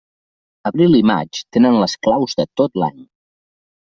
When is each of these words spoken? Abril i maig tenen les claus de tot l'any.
Abril 0.69 0.95
i 0.99 1.01
maig 1.09 1.41
tenen 1.57 1.77
les 1.83 1.95
claus 2.07 2.35
de 2.39 2.45
tot 2.61 2.81
l'any. 2.85 2.99